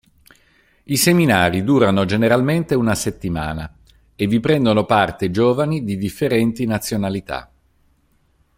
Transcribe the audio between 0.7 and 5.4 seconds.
I seminari durano generalmente una settimana, e vi prendono parte